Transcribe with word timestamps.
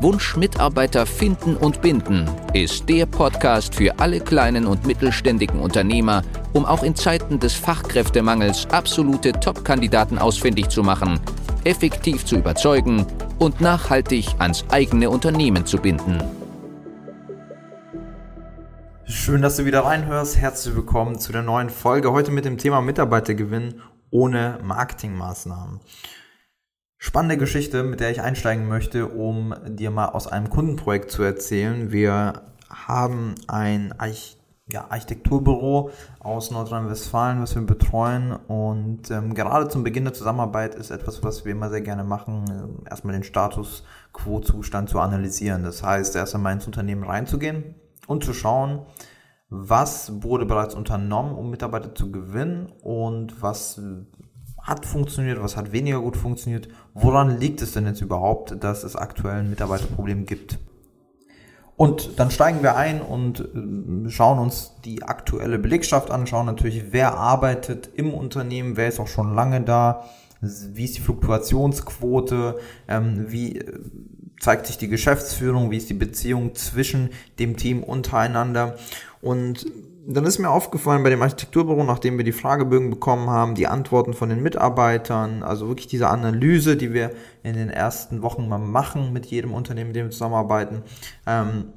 Wunsch 0.00 0.36
Mitarbeiter 0.36 1.06
finden 1.06 1.56
und 1.56 1.80
binden 1.80 2.28
ist 2.52 2.88
der 2.88 3.06
Podcast 3.06 3.74
für 3.74 3.98
alle 3.98 4.20
kleinen 4.20 4.66
und 4.66 4.86
mittelständigen 4.86 5.60
Unternehmer, 5.60 6.22
um 6.52 6.64
auch 6.64 6.82
in 6.82 6.94
Zeiten 6.94 7.38
des 7.38 7.54
Fachkräftemangels 7.54 8.66
absolute 8.70 9.32
Top-Kandidaten 9.32 10.18
ausfindig 10.18 10.68
zu 10.68 10.82
machen, 10.82 11.20
effektiv 11.64 12.24
zu 12.24 12.36
überzeugen 12.36 13.06
und 13.38 13.60
nachhaltig 13.60 14.26
ans 14.38 14.64
eigene 14.70 15.08
Unternehmen 15.08 15.64
zu 15.64 15.78
binden. 15.78 16.22
Schön, 19.06 19.42
dass 19.42 19.56
du 19.56 19.64
wieder 19.64 19.84
reinhörst. 19.84 20.38
Herzlich 20.38 20.74
willkommen 20.74 21.18
zu 21.18 21.32
der 21.32 21.42
neuen 21.42 21.70
Folge. 21.70 22.12
Heute 22.12 22.30
mit 22.30 22.44
dem 22.44 22.58
Thema 22.58 22.80
Mitarbeitergewinn 22.80 23.80
ohne 24.10 24.58
Marketingmaßnahmen. 24.62 25.80
Spannende 27.06 27.36
Geschichte, 27.36 27.82
mit 27.82 28.00
der 28.00 28.10
ich 28.12 28.22
einsteigen 28.22 28.66
möchte, 28.66 29.08
um 29.08 29.54
dir 29.66 29.90
mal 29.90 30.08
aus 30.08 30.26
einem 30.26 30.48
Kundenprojekt 30.48 31.10
zu 31.10 31.22
erzählen. 31.22 31.92
Wir 31.92 32.44
haben 32.70 33.34
ein 33.46 33.92
Arch 33.98 34.38
ja, 34.72 34.86
Architekturbüro 34.88 35.90
aus 36.20 36.50
Nordrhein-Westfalen, 36.50 37.42
was 37.42 37.54
wir 37.54 37.60
betreuen. 37.60 38.32
Und 38.32 39.10
ähm, 39.10 39.34
gerade 39.34 39.68
zum 39.68 39.84
Beginn 39.84 40.04
der 40.04 40.14
Zusammenarbeit 40.14 40.76
ist 40.76 40.90
etwas, 40.90 41.22
was 41.22 41.44
wir 41.44 41.52
immer 41.52 41.68
sehr 41.68 41.82
gerne 41.82 42.04
machen, 42.04 42.80
äh, 42.86 42.88
erstmal 42.88 43.12
den 43.12 43.22
Status 43.22 43.84
Quo-Zustand 44.14 44.88
zu 44.88 44.98
analysieren. 44.98 45.62
Das 45.62 45.82
heißt, 45.82 46.16
erst 46.16 46.34
einmal 46.34 46.54
ins 46.54 46.66
Unternehmen 46.66 47.04
reinzugehen 47.04 47.74
und 48.06 48.24
zu 48.24 48.32
schauen, 48.32 48.86
was 49.50 50.22
wurde 50.22 50.46
bereits 50.46 50.74
unternommen, 50.74 51.34
um 51.34 51.50
Mitarbeiter 51.50 51.94
zu 51.94 52.10
gewinnen 52.10 52.72
und 52.80 53.42
was 53.42 53.78
hat 54.64 54.86
funktioniert, 54.86 55.40
was 55.42 55.56
hat 55.56 55.72
weniger 55.72 56.00
gut 56.00 56.16
funktioniert. 56.16 56.68
Woran 56.94 57.38
liegt 57.38 57.62
es 57.62 57.72
denn 57.72 57.86
jetzt 57.86 58.00
überhaupt, 58.00 58.62
dass 58.64 58.82
es 58.82 58.96
aktuell 58.96 59.40
ein 59.40 59.50
Mitarbeiterproblem 59.50 60.26
gibt? 60.26 60.58
Und 61.76 62.18
dann 62.18 62.30
steigen 62.30 62.62
wir 62.62 62.76
ein 62.76 63.02
und 63.02 63.40
äh, 63.40 64.10
schauen 64.10 64.38
uns 64.38 64.72
die 64.84 65.02
aktuelle 65.02 65.58
Belegschaft 65.58 66.10
an, 66.10 66.26
schauen 66.26 66.46
natürlich, 66.46 66.92
wer 66.92 67.18
arbeitet 67.18 67.90
im 67.94 68.14
Unternehmen, 68.14 68.76
wer 68.76 68.88
ist 68.88 69.00
auch 69.00 69.08
schon 69.08 69.34
lange 69.34 69.60
da, 69.60 70.04
wie 70.40 70.84
ist 70.84 70.96
die 70.96 71.00
Fluktuationsquote, 71.00 72.58
ähm, 72.88 73.26
wie 73.28 73.58
äh, 73.58 73.80
zeigt 74.40 74.66
sich 74.66 74.78
die 74.78 74.88
Geschäftsführung, 74.88 75.70
wie 75.70 75.78
ist 75.78 75.90
die 75.90 75.94
Beziehung 75.94 76.54
zwischen 76.54 77.10
dem 77.38 77.56
Team 77.56 77.82
untereinander. 77.82 78.76
Und 79.20 79.66
dann 80.06 80.24
ist 80.24 80.38
mir 80.38 80.50
aufgefallen 80.50 81.02
bei 81.02 81.10
dem 81.10 81.22
Architekturbüro, 81.22 81.84
nachdem 81.84 82.18
wir 82.18 82.24
die 82.24 82.32
Fragebögen 82.32 82.90
bekommen 82.90 83.30
haben, 83.30 83.54
die 83.54 83.66
Antworten 83.66 84.12
von 84.12 84.28
den 84.28 84.42
Mitarbeitern, 84.42 85.42
also 85.42 85.68
wirklich 85.68 85.86
diese 85.86 86.08
Analyse, 86.08 86.76
die 86.76 86.92
wir 86.92 87.12
in 87.42 87.54
den 87.54 87.70
ersten 87.70 88.22
Wochen 88.22 88.48
mal 88.48 88.58
machen 88.58 89.12
mit 89.12 89.26
jedem 89.26 89.54
Unternehmen, 89.54 89.88
mit 89.88 89.96
dem 89.96 90.06
wir 90.06 90.10
zusammenarbeiten, 90.10 90.82
ähm, 91.26 91.72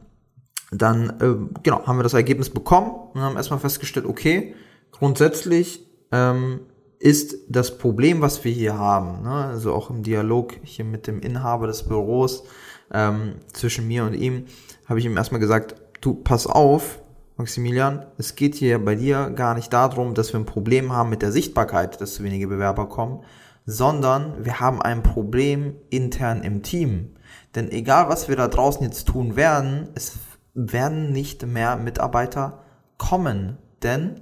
dann 0.71 1.09
äh, 1.21 1.59
genau 1.63 1.85
haben 1.85 1.97
wir 1.97 2.03
das 2.03 2.13
Ergebnis 2.13 2.49
bekommen 2.49 2.91
und 3.13 3.21
haben 3.21 3.37
erstmal 3.37 3.59
festgestellt, 3.59 4.05
okay, 4.05 4.55
grundsätzlich 4.91 5.87
ähm, 6.11 6.61
ist 6.99 7.37
das 7.47 7.77
Problem, 7.77 8.21
was 8.21 8.43
wir 8.43 8.51
hier 8.51 8.77
haben, 8.77 9.23
ne, 9.23 9.45
also 9.45 9.73
auch 9.73 9.89
im 9.89 10.03
Dialog 10.03 10.53
hier 10.63 10.83
mit 10.83 11.07
dem 11.07 11.21
Inhaber 11.21 11.67
des 11.67 11.83
Büros 11.83 12.43
ähm, 12.91 13.35
zwischen 13.53 13.87
mir 13.87 14.03
und 14.03 14.13
ihm, 14.13 14.45
habe 14.87 14.99
ich 14.99 15.05
ihm 15.05 15.15
erstmal 15.15 15.39
gesagt, 15.39 15.75
du 16.01 16.15
pass 16.15 16.47
auf, 16.47 16.99
Maximilian, 17.37 18.05
es 18.17 18.35
geht 18.35 18.55
hier 18.55 18.83
bei 18.83 18.95
dir 18.95 19.29
gar 19.29 19.53
nicht 19.53 19.71
darum, 19.71 20.15
dass 20.15 20.33
wir 20.33 20.39
ein 20.39 20.45
Problem 20.45 20.91
haben 20.91 21.09
mit 21.09 21.21
der 21.21 21.31
Sichtbarkeit, 21.31 22.01
dass 22.01 22.15
zu 22.15 22.23
wenige 22.23 22.47
Bewerber 22.47 22.89
kommen, 22.89 23.23
sondern 23.65 24.43
wir 24.43 24.59
haben 24.59 24.81
ein 24.81 25.03
Problem 25.03 25.75
intern 25.89 26.41
im 26.41 26.63
Team. 26.63 27.15
Denn 27.53 27.69
egal, 27.69 28.09
was 28.09 28.27
wir 28.27 28.35
da 28.35 28.47
draußen 28.47 28.83
jetzt 28.83 29.07
tun 29.07 29.35
werden, 29.35 29.89
es 29.93 30.17
werden 30.53 31.11
nicht 31.11 31.45
mehr 31.45 31.75
Mitarbeiter 31.75 32.63
kommen. 32.97 33.57
Denn 33.83 34.21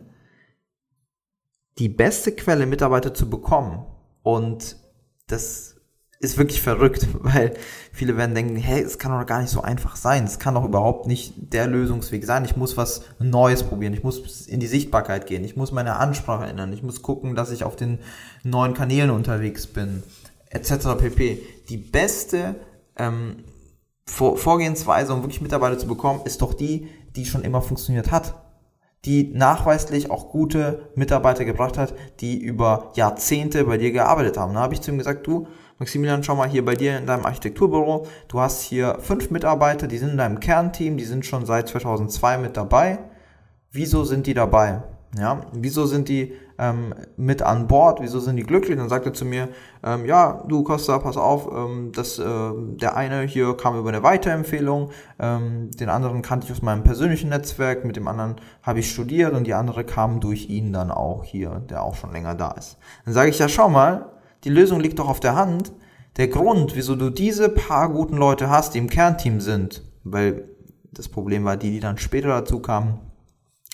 die 1.77 1.89
beste 1.89 2.33
Quelle, 2.33 2.65
Mitarbeiter 2.65 3.13
zu 3.13 3.29
bekommen, 3.29 3.85
und 4.23 4.77
das 5.27 5.74
ist 6.25 6.37
wirklich 6.37 6.61
verrückt, 6.61 7.07
weil 7.21 7.53
viele 7.91 8.17
werden 8.17 8.35
denken, 8.35 8.57
hey, 8.57 8.81
es 8.81 8.99
kann 8.99 9.17
doch 9.17 9.25
gar 9.25 9.41
nicht 9.41 9.51
so 9.51 9.61
einfach 9.61 9.95
sein. 9.95 10.25
Es 10.25 10.39
kann 10.39 10.55
doch 10.55 10.65
überhaupt 10.65 11.07
nicht 11.07 11.33
der 11.53 11.67
Lösungsweg 11.67 12.25
sein. 12.25 12.45
Ich 12.45 12.55
muss 12.55 12.75
was 12.77 13.03
Neues 13.19 13.63
probieren. 13.63 13.93
Ich 13.93 14.03
muss 14.03 14.47
in 14.47 14.59
die 14.59 14.67
Sichtbarkeit 14.67 15.27
gehen. 15.27 15.43
Ich 15.43 15.55
muss 15.55 15.71
meine 15.71 15.95
Ansprache 15.97 16.45
ändern. 16.45 16.73
Ich 16.73 16.83
muss 16.83 17.01
gucken, 17.01 17.35
dass 17.35 17.51
ich 17.51 17.63
auf 17.63 17.75
den 17.75 17.99
neuen 18.43 18.73
Kanälen 18.73 19.11
unterwegs 19.11 19.67
bin, 19.67 20.03
etc. 20.49 20.97
pp. 20.97 21.41
Die 21.69 21.77
beste 21.77 22.55
ähm, 22.97 23.43
Vorgehensweise, 24.07 25.13
um 25.13 25.23
wirklich 25.23 25.41
Mitarbeiter 25.41 25.77
zu 25.77 25.87
bekommen, 25.87 26.21
ist 26.25 26.41
doch 26.41 26.53
die, 26.53 26.87
die 27.15 27.25
schon 27.25 27.43
immer 27.43 27.61
funktioniert 27.61 28.11
hat 28.11 28.35
die 29.05 29.31
nachweislich 29.33 30.09
auch 30.09 30.29
gute 30.29 30.89
Mitarbeiter 30.95 31.45
gebracht 31.45 31.77
hat, 31.77 31.93
die 32.21 32.39
über 32.39 32.91
Jahrzehnte 32.95 33.63
bei 33.65 33.77
dir 33.77 33.91
gearbeitet 33.91 34.37
haben. 34.37 34.55
Da 34.55 34.61
habe 34.61 34.73
ich 34.73 34.81
zu 34.81 34.91
ihm 34.91 34.97
gesagt, 34.97 35.27
du, 35.27 35.47
Maximilian, 35.77 36.23
schau 36.23 36.35
mal 36.35 36.47
hier 36.47 36.63
bei 36.63 36.75
dir 36.75 36.97
in 36.97 37.05
deinem 37.05 37.25
Architekturbüro. 37.25 38.07
Du 38.29 38.39
hast 38.39 38.61
hier 38.61 38.97
fünf 39.01 39.29
Mitarbeiter, 39.29 39.87
die 39.87 39.97
sind 39.97 40.11
in 40.11 40.17
deinem 40.17 40.39
Kernteam, 40.39 40.95
die 40.95 41.03
sind 41.03 41.25
schon 41.25 41.45
seit 41.45 41.67
2002 41.67 42.37
mit 42.37 42.55
dabei. 42.55 42.99
Wieso 43.71 44.05
sind 44.05 44.25
die 44.25 44.33
dabei? 44.33 44.83
Ja, 45.17 45.41
wieso 45.51 45.85
sind 45.85 46.07
die 46.07 46.33
ähm, 46.57 46.93
mit 47.17 47.41
an 47.41 47.67
Bord? 47.67 47.99
Wieso 48.01 48.21
sind 48.21 48.37
die 48.37 48.43
glücklich? 48.43 48.77
Dann 48.77 48.87
sagt 48.87 49.05
er 49.05 49.13
zu 49.13 49.25
mir, 49.25 49.49
ähm, 49.83 50.05
ja, 50.05 50.45
du 50.47 50.63
Costa, 50.63 50.97
pass 50.99 51.17
auf, 51.17 51.49
ähm, 51.53 51.91
dass 51.93 52.19
äh, 52.19 52.23
der 52.23 52.95
eine 52.95 53.23
hier 53.23 53.55
kam 53.57 53.77
über 53.77 53.89
eine 53.89 54.03
Weiterempfehlung, 54.03 54.91
ähm, 55.19 55.71
den 55.71 55.89
anderen 55.89 56.21
kannte 56.21 56.45
ich 56.45 56.53
aus 56.53 56.61
meinem 56.61 56.83
persönlichen 56.83 57.29
Netzwerk, 57.29 57.83
mit 57.83 57.97
dem 57.97 58.07
anderen 58.07 58.35
habe 58.61 58.79
ich 58.79 58.89
studiert 58.89 59.33
und 59.33 59.45
die 59.45 59.53
andere 59.53 59.83
kam 59.83 60.21
durch 60.21 60.49
ihn 60.49 60.71
dann 60.71 60.89
auch 60.89 61.25
hier, 61.25 61.61
der 61.69 61.83
auch 61.83 61.95
schon 61.95 62.13
länger 62.13 62.35
da 62.35 62.51
ist. 62.51 62.77
Dann 63.03 63.13
sage 63.13 63.29
ich 63.29 63.39
ja, 63.39 63.49
schau 63.49 63.67
mal, 63.67 64.14
die 64.45 64.49
Lösung 64.49 64.79
liegt 64.79 64.99
doch 64.99 65.09
auf 65.09 65.19
der 65.19 65.35
Hand. 65.35 65.73
Der 66.17 66.29
Grund, 66.29 66.75
wieso 66.75 66.95
du 66.95 67.09
diese 67.09 67.49
paar 67.49 67.89
guten 67.89 68.15
Leute 68.15 68.49
hast, 68.49 68.73
die 68.73 68.77
im 68.77 68.89
Kernteam 68.89 69.41
sind, 69.41 69.83
weil 70.03 70.47
das 70.91 71.09
Problem 71.09 71.43
war, 71.43 71.57
die, 71.57 71.71
die 71.71 71.81
dann 71.81 71.97
später 71.97 72.29
dazu 72.29 72.59
kamen, 72.59 72.99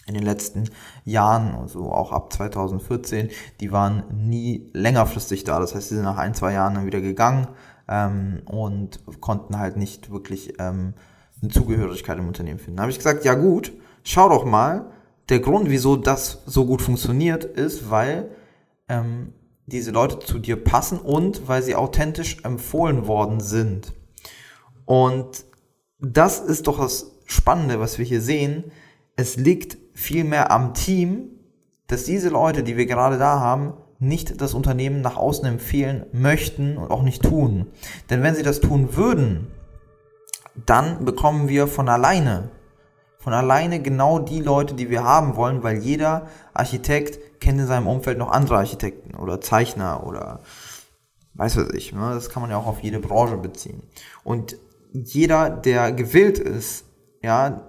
in 0.08 0.16
den 0.16 0.24
letzten 0.24 0.70
Jahren, 1.06 1.54
also 1.56 1.92
auch 1.92 2.12
ab 2.12 2.34
2014, 2.34 3.30
die 3.60 3.72
waren 3.72 4.04
nie 4.12 4.70
längerfristig 4.74 5.44
da. 5.44 5.60
Das 5.60 5.76
heißt, 5.76 5.92
die 5.92 5.96
sind 5.96 6.04
nach 6.04 6.18
ein, 6.18 6.34
zwei 6.34 6.54
Jahren 6.54 6.74
dann 6.74 6.86
wieder 6.88 7.02
gegangen 7.02 7.48
ähm, 7.88 8.42
und 8.46 9.00
konnten 9.22 9.60
halt 9.60 9.78
nicht 9.78 10.12
wirklich 10.12 10.60
ähm, 10.60 10.96
eine 11.42 11.52
Zugehörigkeit 11.52 12.18
im 12.18 12.28
Unternehmen 12.28 12.60
finden. 12.60 12.78
Da 12.78 12.84
habe 12.84 12.92
ich 12.92 12.98
gesagt, 12.98 13.24
ja 13.26 13.36
gut, 13.36 13.74
schau 14.04 14.30
doch 14.30 14.46
mal. 14.46 14.92
Der 15.30 15.40
Grund, 15.40 15.70
wieso 15.70 15.96
das 15.96 16.42
so 16.46 16.66
gut 16.66 16.82
funktioniert, 16.82 17.46
ist, 17.46 17.90
weil 17.92 18.32
ähm, 18.90 19.34
diese 19.72 19.92
Leute 19.92 20.20
zu 20.20 20.40
dir 20.40 20.62
passen 20.62 21.00
und 21.00 21.48
weil 21.48 21.64
sie 21.64 21.76
authentisch 21.76 22.44
empfohlen 22.44 23.08
worden 23.08 23.40
sind. 23.40 23.94
Und 24.86 25.46
das 26.00 26.40
ist 26.40 26.68
doch 26.68 26.80
das 26.80 27.12
Spannende, 27.26 27.80
was 27.80 27.98
wir 27.98 28.06
hier 28.06 28.22
sehen. 28.22 28.72
Es 29.16 29.38
liegt 29.38 29.78
vielmehr 29.94 30.52
am 30.52 30.74
Team, 30.74 31.30
dass 31.88 32.06
diese 32.06 32.30
Leute, 32.30 32.64
die 32.64 32.78
wir 32.78 32.86
gerade 32.86 33.18
da 33.18 33.40
haben, 33.40 33.74
nicht 34.00 34.42
das 34.42 34.54
Unternehmen 34.54 35.02
nach 35.02 35.16
außen 35.16 35.46
empfehlen 35.46 36.06
möchten 36.12 36.78
und 36.78 36.90
auch 36.90 37.04
nicht 37.04 37.22
tun. 37.22 37.68
Denn 38.10 38.24
wenn 38.24 38.36
sie 38.36 38.44
das 38.44 38.60
tun 38.60 38.96
würden, 38.96 39.48
dann 40.66 41.06
bekommen 41.06 41.48
wir 41.48 41.68
von 41.68 41.88
alleine, 41.88 42.50
von 43.22 43.34
alleine 43.34 43.82
genau 43.82 44.18
die 44.18 44.40
Leute, 44.42 44.74
die 44.74 44.90
wir 44.90 45.04
haben 45.04 45.36
wollen, 45.36 45.62
weil 45.62 45.78
jeder 45.78 46.28
Architekt 46.56 47.40
kennt 47.40 47.60
in 47.60 47.68
seinem 47.68 47.88
Umfeld 47.88 48.18
noch 48.18 48.32
andere 48.32 48.58
Architekten 48.58 49.16
oder 49.16 49.40
Zeichner 49.40 50.06
oder 50.08 50.42
weiß 51.36 51.58
was 51.58 51.70
ich. 51.74 51.94
Ne? 51.94 52.12
Das 52.14 52.32
kann 52.32 52.42
man 52.42 52.50
ja 52.50 52.58
auch 52.58 52.66
auf 52.66 52.80
jede 52.82 53.00
Branche 53.00 53.38
beziehen. 53.38 53.84
Und 54.24 54.58
jeder, 54.92 55.52
der 55.52 55.92
gewillt 55.92 56.40
ist, 56.40 56.86
ja, 57.22 57.64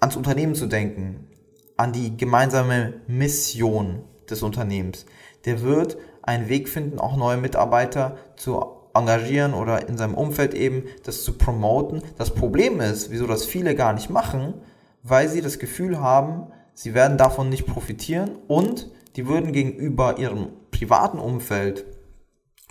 ans 0.00 0.16
Unternehmen 0.16 0.56
zu 0.56 0.66
denken, 0.66 1.28
an 1.76 1.92
die 1.92 2.16
gemeinsame 2.16 2.94
Mission 3.06 4.02
des 4.28 4.42
Unternehmens, 4.42 5.06
der 5.44 5.62
wird 5.62 5.96
einen 6.22 6.48
Weg 6.48 6.68
finden, 6.68 6.98
auch 6.98 7.16
neue 7.16 7.36
Mitarbeiter 7.36 8.16
zu 8.36 8.73
engagieren 8.94 9.54
oder 9.54 9.88
in 9.88 9.98
seinem 9.98 10.14
Umfeld 10.14 10.54
eben 10.54 10.84
das 11.04 11.24
zu 11.24 11.34
promoten. 11.34 12.02
Das 12.16 12.34
Problem 12.34 12.80
ist, 12.80 13.10
wieso 13.10 13.26
das 13.26 13.44
viele 13.44 13.74
gar 13.74 13.92
nicht 13.92 14.10
machen, 14.10 14.54
weil 15.02 15.28
sie 15.28 15.40
das 15.40 15.58
Gefühl 15.58 16.00
haben, 16.00 16.46
sie 16.72 16.94
werden 16.94 17.18
davon 17.18 17.48
nicht 17.48 17.66
profitieren 17.66 18.30
und 18.48 18.90
die 19.16 19.26
würden 19.28 19.52
gegenüber 19.52 20.18
ihrem 20.18 20.48
privaten 20.70 21.18
Umfeld 21.18 21.84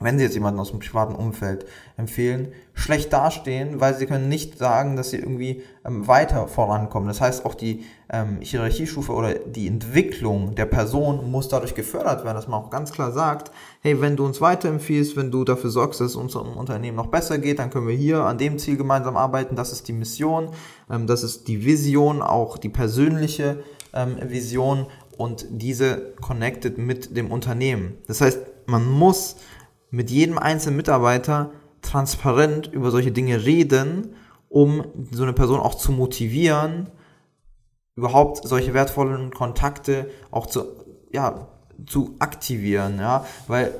wenn 0.04 0.18
Sie 0.18 0.24
jetzt 0.24 0.34
jemanden 0.34 0.60
aus 0.60 0.72
dem 0.72 0.80
privaten 0.80 1.16
Umfeld 1.16 1.66
empfehlen, 1.98 2.52
schlecht 2.74 3.14
dastehen, 3.14 3.80
weil 3.80 3.96
Sie 3.96 4.06
können 4.06 4.30
nicht 4.30 4.58
sagen, 4.58 4.96
dass 4.96 5.12
Sie 5.12 5.18
irgendwie 5.18 5.64
ähm, 5.86 6.08
weiter 6.08 6.48
vorankommen. 6.48 7.08
Das 7.08 7.22
heißt, 7.22 7.46
auch 7.46 7.56
die 7.56 7.86
ähm, 8.10 8.38
Hierarchiestufe 8.42 9.12
oder 9.12 9.34
die 9.34 9.68
Entwicklung 9.68 10.56
der 10.56 10.66
Person 10.66 11.30
muss 11.32 11.50
dadurch 11.50 11.76
gefördert 11.76 12.24
werden, 12.24 12.36
dass 12.36 12.48
man 12.48 12.62
auch 12.62 12.70
ganz 12.70 12.92
klar 12.92 13.12
sagt, 13.12 13.52
hey, 13.82 14.02
wenn 14.02 14.16
du 14.16 14.26
uns 14.26 14.42
weiterempfiehlst, 14.42 15.16
wenn 15.16 15.32
du 15.32 15.44
dafür 15.44 15.70
sorgst, 15.70 16.02
dass 16.02 16.12
es 16.12 16.16
unserem 16.16 16.58
Unternehmen 16.58 16.98
noch 16.98 17.08
besser 17.08 17.38
geht, 17.38 17.60
dann 17.60 17.70
können 17.70 17.88
wir 17.88 17.96
hier 17.96 18.24
an 18.24 18.38
dem 18.38 18.58
Ziel 18.60 18.78
gemeinsam 18.78 19.18
arbeiten. 19.18 19.56
Das 19.56 19.72
ist 19.72 19.88
die 19.88 19.94
Mission, 19.94 20.50
ähm, 20.90 21.08
das 21.08 21.24
ist 21.24 21.48
die 21.48 21.66
Vision, 21.66 22.22
auch 22.22 22.58
die 22.58 22.70
persönliche 22.70 23.64
ähm, 23.94 24.18
Vision 24.22 24.88
und 25.18 25.46
diese 25.50 26.14
connected 26.22 26.78
mit 26.78 27.16
dem 27.16 27.32
Unternehmen. 27.32 27.98
Das 28.08 28.22
heißt, 28.22 28.40
man 28.66 28.90
muss 28.90 29.38
mit 29.94 30.10
jedem 30.10 30.40
einzelnen 30.40 30.78
Mitarbeiter 30.78 31.52
transparent 31.84 32.66
über 32.66 32.90
solche 32.90 33.12
Dinge 33.12 33.46
reden, 33.46 34.16
um 34.50 34.86
so 35.12 35.22
eine 35.22 35.34
Person 35.34 35.60
auch 35.60 35.76
zu 35.76 35.92
motivieren, 35.92 36.90
überhaupt 37.96 38.48
solche 38.48 38.74
wertvollen 38.74 39.30
Kontakte 39.30 40.10
auch 40.32 40.48
zu, 40.48 40.66
ja, 41.12 41.48
zu 41.86 42.16
aktivieren, 42.18 42.98
ja, 42.98 43.24
weil 43.46 43.72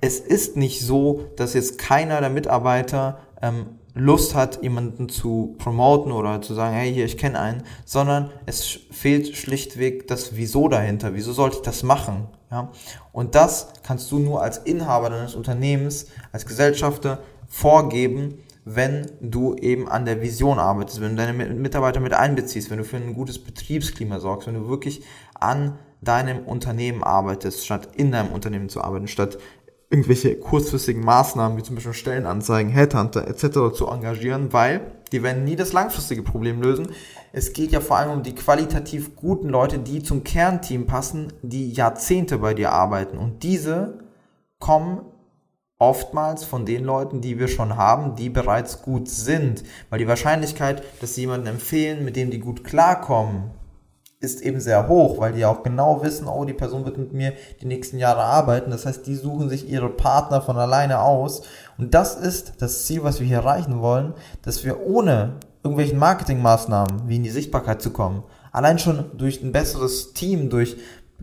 es 0.00 0.18
ist 0.18 0.56
nicht 0.56 0.84
so, 0.84 1.26
dass 1.36 1.54
jetzt 1.54 1.78
keiner 1.78 2.20
der 2.20 2.30
Mitarbeiter 2.30 3.20
ähm, 3.40 3.78
Lust 3.94 4.34
hat, 4.34 4.62
jemanden 4.62 5.08
zu 5.08 5.54
promoten 5.58 6.12
oder 6.12 6.40
zu 6.42 6.54
sagen, 6.54 6.74
hey, 6.74 6.92
hier, 6.92 7.04
ich 7.04 7.18
kenne 7.18 7.38
einen, 7.38 7.62
sondern 7.84 8.30
es 8.46 8.78
fehlt 8.90 9.36
schlichtweg 9.36 10.06
das 10.06 10.36
Wieso 10.36 10.68
dahinter. 10.68 11.14
Wieso 11.14 11.32
sollte 11.32 11.56
ich 11.56 11.62
das 11.62 11.82
machen? 11.82 12.28
Ja? 12.50 12.70
Und 13.12 13.34
das 13.34 13.72
kannst 13.82 14.10
du 14.12 14.18
nur 14.18 14.42
als 14.42 14.58
Inhaber 14.58 15.10
deines 15.10 15.34
Unternehmens, 15.34 16.06
als 16.32 16.46
Gesellschafter 16.46 17.18
vorgeben, 17.48 18.38
wenn 18.64 19.10
du 19.20 19.56
eben 19.56 19.88
an 19.88 20.04
der 20.04 20.20
Vision 20.20 20.58
arbeitest, 20.58 21.00
wenn 21.00 21.16
du 21.16 21.24
deine 21.24 21.32
Mitarbeiter 21.32 22.00
mit 22.00 22.12
einbeziehst, 22.12 22.70
wenn 22.70 22.78
du 22.78 22.84
für 22.84 22.98
ein 22.98 23.14
gutes 23.14 23.42
Betriebsklima 23.42 24.20
sorgst, 24.20 24.46
wenn 24.46 24.54
du 24.54 24.68
wirklich 24.68 25.02
an 25.34 25.78
deinem 26.02 26.44
Unternehmen 26.44 27.02
arbeitest, 27.02 27.64
statt 27.64 27.88
in 27.96 28.12
deinem 28.12 28.32
Unternehmen 28.32 28.68
zu 28.68 28.82
arbeiten, 28.82 29.08
statt 29.08 29.38
irgendwelche 29.90 30.36
kurzfristigen 30.36 31.04
Maßnahmen, 31.04 31.58
wie 31.58 31.64
zum 31.64 31.74
Beispiel 31.74 31.92
Stellenanzeigen, 31.92 32.70
Headhunter 32.70 33.26
etc. 33.26 33.74
zu 33.74 33.88
engagieren, 33.88 34.52
weil 34.52 34.92
die 35.10 35.24
werden 35.24 35.42
nie 35.42 35.56
das 35.56 35.72
langfristige 35.72 36.22
Problem 36.22 36.62
lösen. 36.62 36.88
Es 37.32 37.52
geht 37.52 37.72
ja 37.72 37.80
vor 37.80 37.96
allem 37.96 38.12
um 38.12 38.22
die 38.22 38.36
qualitativ 38.36 39.16
guten 39.16 39.48
Leute, 39.48 39.80
die 39.80 40.02
zum 40.02 40.22
Kernteam 40.22 40.86
passen, 40.86 41.32
die 41.42 41.72
Jahrzehnte 41.72 42.38
bei 42.38 42.54
dir 42.54 42.72
arbeiten. 42.72 43.18
Und 43.18 43.42
diese 43.42 43.98
kommen 44.60 45.00
oftmals 45.78 46.44
von 46.44 46.66
den 46.66 46.84
Leuten, 46.84 47.20
die 47.20 47.40
wir 47.40 47.48
schon 47.48 47.76
haben, 47.76 48.14
die 48.14 48.28
bereits 48.28 48.82
gut 48.82 49.08
sind. 49.08 49.64
Weil 49.88 49.98
die 49.98 50.06
Wahrscheinlichkeit, 50.06 50.84
dass 51.00 51.16
sie 51.16 51.22
jemanden 51.22 51.48
empfehlen, 51.48 52.04
mit 52.04 52.14
dem 52.14 52.30
die 52.30 52.38
gut 52.38 52.62
klarkommen, 52.62 53.50
ist 54.20 54.42
eben 54.42 54.60
sehr 54.60 54.86
hoch, 54.86 55.18
weil 55.18 55.32
die 55.32 55.46
auch 55.46 55.62
genau 55.62 56.02
wissen, 56.02 56.28
oh, 56.28 56.44
die 56.44 56.52
Person 56.52 56.84
wird 56.84 56.98
mit 56.98 57.14
mir 57.14 57.32
die 57.62 57.66
nächsten 57.66 57.98
Jahre 57.98 58.20
arbeiten. 58.20 58.70
Das 58.70 58.84
heißt, 58.84 59.06
die 59.06 59.16
suchen 59.16 59.48
sich 59.48 59.68
ihre 59.68 59.88
Partner 59.88 60.42
von 60.42 60.58
alleine 60.58 61.00
aus. 61.00 61.42
Und 61.78 61.94
das 61.94 62.16
ist 62.16 62.52
das 62.58 62.84
Ziel, 62.84 63.02
was 63.02 63.18
wir 63.18 63.26
hier 63.26 63.38
erreichen 63.38 63.80
wollen, 63.80 64.12
dass 64.42 64.62
wir 64.62 64.86
ohne 64.86 65.36
irgendwelchen 65.62 65.98
Marketingmaßnahmen, 65.98 67.08
wie 67.08 67.16
in 67.16 67.22
die 67.22 67.30
Sichtbarkeit 67.30 67.80
zu 67.80 67.90
kommen, 67.90 68.22
allein 68.52 68.78
schon 68.78 69.06
durch 69.16 69.42
ein 69.42 69.52
besseres 69.52 70.12
Team, 70.12 70.50
durch 70.50 70.76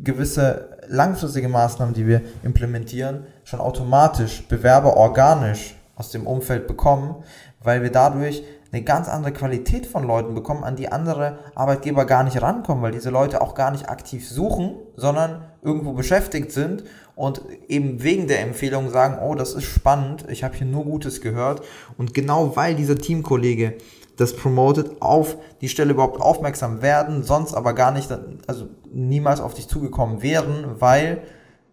gewisse 0.04 0.78
langfristige 0.88 1.50
Maßnahmen, 1.50 1.94
die 1.94 2.08
wir 2.08 2.22
implementieren, 2.44 3.28
schon 3.44 3.60
automatisch 3.60 4.48
Bewerber 4.48 4.98
organisch 4.98 5.76
aus 5.96 6.10
dem 6.12 6.26
Umfeld 6.26 6.68
bekommen, 6.68 7.24
weil 7.62 7.84
wir 7.84 7.92
dadurch 7.92 8.44
eine 8.72 8.84
ganz 8.84 9.08
andere 9.08 9.32
Qualität 9.32 9.86
von 9.86 10.04
Leuten 10.04 10.36
bekommen, 10.36 10.64
an 10.64 10.76
die 10.76 10.92
andere 10.92 11.40
Arbeitgeber 11.56 12.06
gar 12.06 12.24
nicht 12.24 12.42
rankommen, 12.42 12.84
weil 12.84 12.92
diese 12.92 13.10
Leute 13.10 13.42
auch 13.42 13.56
gar 13.56 13.72
nicht 13.72 13.90
aktiv 13.90 14.28
suchen, 14.28 14.76
sondern 14.96 15.46
irgendwo 15.62 15.94
beschäftigt 15.94 16.52
sind 16.52 16.84
und 17.16 17.42
eben 17.68 18.04
wegen 18.04 18.28
der 18.28 18.42
Empfehlung 18.42 18.90
sagen, 18.90 19.20
oh, 19.24 19.36
das 19.36 19.54
ist 19.54 19.64
spannend, 19.64 20.26
ich 20.30 20.44
habe 20.44 20.56
hier 20.56 20.68
nur 20.68 20.84
Gutes 20.84 21.22
gehört. 21.22 21.62
Und 21.98 22.14
genau 22.14 22.56
weil 22.56 22.76
dieser 22.76 22.98
Teamkollege 22.98 23.76
das 24.18 24.36
promotet, 24.36 25.02
auf 25.02 25.38
die 25.62 25.70
Stelle 25.70 25.94
überhaupt 25.94 26.20
aufmerksam 26.20 26.82
werden, 26.82 27.24
sonst 27.24 27.54
aber 27.54 27.74
gar 27.74 27.92
nicht, 27.92 28.12
also 28.48 28.68
niemals 28.92 29.40
auf 29.40 29.54
dich 29.54 29.68
zugekommen 29.68 30.22
wären, 30.24 30.66
weil 30.80 31.22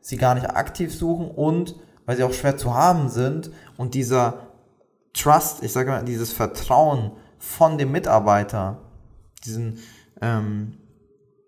sie 0.00 0.18
gar 0.18 0.34
nicht 0.34 0.50
aktiv 0.50 0.94
suchen 0.94 1.30
und 1.30 1.76
weil 2.06 2.16
sie 2.16 2.22
auch 2.22 2.34
schwer 2.34 2.56
zu 2.56 2.74
haben 2.74 3.08
sind 3.08 3.50
und 3.78 3.94
dieser 3.94 4.48
Trust, 5.14 5.62
ich 5.62 5.72
sage 5.72 5.90
mal, 5.90 6.04
dieses 6.04 6.32
Vertrauen 6.32 7.12
von 7.38 7.78
dem 7.78 7.92
Mitarbeiter, 7.92 8.82
diesen, 9.44 9.78
ähm, 10.20 10.78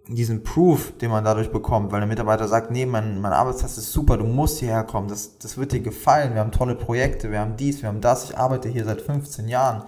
diesen 0.08 0.44
Proof, 0.44 0.96
den 0.98 1.10
man 1.10 1.24
dadurch 1.24 1.50
bekommt, 1.50 1.90
weil 1.90 2.00
der 2.00 2.08
Mitarbeiter 2.08 2.46
sagt, 2.46 2.70
nee, 2.70 2.86
mein, 2.86 3.20
mein 3.20 3.32
Arbeitsplatz 3.32 3.76
ist 3.76 3.92
super, 3.92 4.16
du 4.16 4.24
musst 4.24 4.58
hierher 4.58 4.84
kommen, 4.84 5.08
das, 5.08 5.38
das 5.38 5.56
wird 5.56 5.72
dir 5.72 5.80
gefallen, 5.80 6.34
wir 6.34 6.40
haben 6.40 6.52
tolle 6.52 6.76
Projekte, 6.76 7.32
wir 7.32 7.40
haben 7.40 7.56
dies, 7.56 7.82
wir 7.82 7.88
haben 7.88 8.00
das, 8.00 8.24
ich 8.24 8.38
arbeite 8.38 8.68
hier 8.68 8.84
seit 8.84 9.02
15 9.02 9.48
Jahren. 9.48 9.84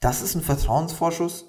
Das 0.00 0.20
ist 0.20 0.34
ein 0.34 0.42
Vertrauensvorschuss, 0.42 1.46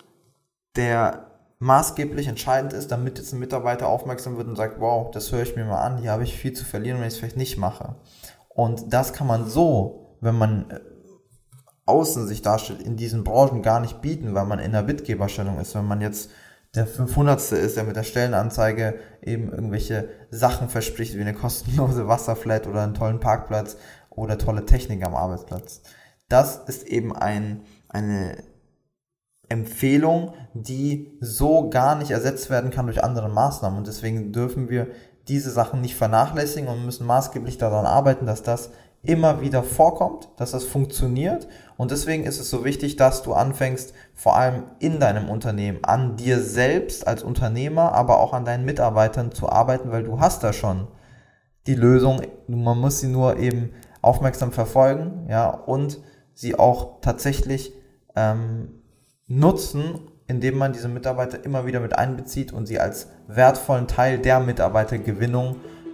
der 0.78 1.28
maßgeblich 1.60 2.28
entscheidend 2.28 2.72
ist, 2.72 2.92
damit 2.92 3.18
jetzt 3.18 3.34
ein 3.34 3.40
Mitarbeiter 3.40 3.88
aufmerksam 3.88 4.38
wird 4.38 4.48
und 4.48 4.56
sagt, 4.56 4.80
wow, 4.80 5.12
das 5.12 5.32
höre 5.32 5.42
ich 5.42 5.56
mir 5.56 5.66
mal 5.66 5.82
an, 5.82 5.98
hier 5.98 6.12
habe 6.12 6.24
ich 6.24 6.38
viel 6.38 6.54
zu 6.54 6.64
verlieren, 6.64 7.00
wenn 7.00 7.08
ich 7.08 7.16
es 7.16 7.20
vielleicht 7.20 7.38
nicht 7.38 7.58
mache. 7.58 7.96
Und 8.50 8.94
das 8.94 9.14
kann 9.14 9.28
man 9.28 9.46
so, 9.48 10.18
wenn 10.22 10.38
man 10.38 10.70
äh, 10.70 10.80
außen 11.88 12.28
sich 12.28 12.42
darstellt, 12.42 12.82
in 12.82 12.98
diesen 12.98 13.24
Branchen 13.24 13.62
gar 13.62 13.80
nicht 13.80 14.02
bieten, 14.02 14.36
weil 14.36 14.46
man 14.46 14.60
in 14.60 14.74
der 14.74 14.84
Bittgeberstellung 14.84 15.60
ist. 15.60 15.74
Wenn 15.74 15.86
man 15.86 16.02
jetzt 16.02 16.30
der 16.76 16.86
500. 16.86 17.40
ist, 17.54 17.78
der 17.78 17.86
mit 17.86 17.96
der 17.96 18.04
Stellenanzeige 18.04 19.00
eben 19.22 19.52
irgendwelche 19.52 20.10
Sachen 20.30 20.70
verspricht, 20.70 21.16
wie 21.16 21.22
eine 21.22 21.34
kostenlose 21.34 22.08
Wasserflat 22.08 22.68
oder 22.68 22.84
einen 22.84 22.94
tollen 22.94 23.20
Parkplatz 23.20 23.78
oder 24.10 24.38
tolle 24.38 24.66
Technik 24.66 25.04
am 25.06 25.16
Arbeitsplatz. 25.16 25.82
Das 26.30 26.58
ist 26.68 26.86
eben 26.86 27.16
ein, 27.16 27.62
eine 27.88 28.44
Empfehlung, 29.50 30.34
die 30.54 31.18
so 31.22 31.70
gar 31.70 31.96
nicht 31.96 32.12
ersetzt 32.12 32.50
werden 32.50 32.70
kann 32.70 32.88
durch 32.88 33.04
andere 33.04 33.30
Maßnahmen. 33.30 33.78
Und 33.78 33.88
deswegen 33.88 34.34
dürfen 34.34 34.70
wir 34.70 34.88
diese 35.28 35.52
Sachen 35.52 35.82
nicht 35.82 35.96
vernachlässigen 35.96 36.70
und 36.70 36.86
müssen 36.86 37.08
maßgeblich 37.08 37.58
daran 37.58 37.86
arbeiten, 37.86 38.26
dass 38.26 38.44
das 38.44 38.72
immer 39.08 39.42
wieder 39.42 39.64
vorkommt, 39.64 40.30
dass 40.38 40.52
das 40.52 40.66
funktioniert. 40.66 41.48
Und 41.78 41.92
deswegen 41.92 42.26
ist 42.26 42.40
es 42.40 42.50
so 42.50 42.66
wichtig, 42.66 42.98
dass 42.98 43.24
du 43.24 43.34
anfängst, 43.34 43.94
vor 44.14 44.36
allem 44.36 44.64
in 44.80 45.00
deinem 45.00 45.30
Unternehmen, 45.30 45.80
an 45.84 46.18
dir 46.18 46.40
selbst 46.42 47.08
als 47.08 47.24
Unternehmer, 47.24 47.94
aber 47.94 48.20
auch 48.20 48.34
an 48.34 48.46
deinen 48.46 48.66
Mitarbeitern 48.66 49.32
zu 49.32 49.50
arbeiten, 49.50 49.92
weil 49.92 50.04
du 50.04 50.20
hast 50.20 50.44
da 50.44 50.54
schon 50.54 50.88
die 51.68 51.76
Lösung. 51.76 52.22
Man 52.48 52.78
muss 52.78 53.00
sie 53.00 53.08
nur 53.08 53.38
eben 53.38 53.72
aufmerksam 54.02 54.52
verfolgen, 54.52 55.28
ja, 55.30 55.50
und 55.50 56.00
sie 56.34 56.58
auch 56.58 57.02
tatsächlich 57.02 57.74
ähm, 58.16 58.82
nutzen, 59.28 60.00
indem 60.28 60.58
man 60.58 60.74
diese 60.74 60.90
Mitarbeiter 60.90 61.44
immer 61.46 61.66
wieder 61.66 61.80
mit 61.80 61.98
einbezieht 61.98 62.52
und 62.52 62.66
sie 62.66 62.80
als 62.80 63.08
wertvollen 63.28 63.88
Teil 63.88 64.20
der 64.20 64.40
Mitarbeitergewinnung 64.40 65.58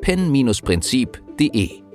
www.pen-prinzip.de. 0.00 1.87